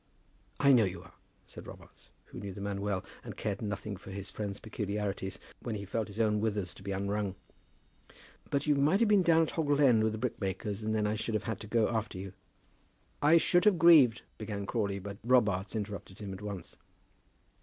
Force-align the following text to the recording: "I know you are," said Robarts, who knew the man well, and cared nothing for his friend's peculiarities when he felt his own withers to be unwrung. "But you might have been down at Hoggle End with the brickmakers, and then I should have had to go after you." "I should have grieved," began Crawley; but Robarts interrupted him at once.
"I 0.59 0.73
know 0.73 0.83
you 0.83 1.03
are," 1.03 1.13
said 1.45 1.67
Robarts, 1.67 2.09
who 2.25 2.39
knew 2.39 2.55
the 2.55 2.59
man 2.59 2.81
well, 2.81 3.05
and 3.23 3.37
cared 3.37 3.61
nothing 3.61 3.97
for 3.97 4.09
his 4.09 4.31
friend's 4.31 4.59
peculiarities 4.59 5.37
when 5.59 5.75
he 5.75 5.85
felt 5.85 6.07
his 6.07 6.19
own 6.19 6.39
withers 6.41 6.73
to 6.73 6.81
be 6.81 6.91
unwrung. 6.91 7.35
"But 8.49 8.65
you 8.65 8.73
might 8.73 9.01
have 9.01 9.09
been 9.09 9.21
down 9.21 9.43
at 9.43 9.51
Hoggle 9.51 9.79
End 9.79 10.03
with 10.03 10.13
the 10.13 10.17
brickmakers, 10.17 10.81
and 10.81 10.95
then 10.95 11.05
I 11.05 11.13
should 11.13 11.35
have 11.35 11.43
had 11.43 11.59
to 11.59 11.67
go 11.67 11.87
after 11.89 12.17
you." 12.17 12.33
"I 13.21 13.37
should 13.37 13.65
have 13.65 13.77
grieved," 13.77 14.23
began 14.39 14.65
Crawley; 14.65 14.97
but 14.97 15.19
Robarts 15.23 15.75
interrupted 15.75 16.17
him 16.17 16.33
at 16.33 16.41
once. 16.41 16.77